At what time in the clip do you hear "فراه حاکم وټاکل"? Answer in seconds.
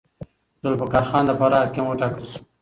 1.39-2.25